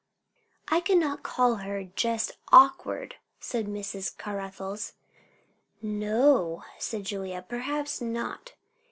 [0.67, 4.17] "I cannot call her just awkward," said Mrs.
[4.17, 4.93] Caruthers.
[5.83, 8.53] "N o," said Julia, "perhaps not.